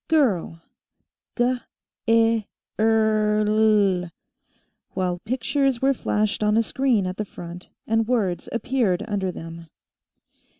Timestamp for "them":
9.31-9.67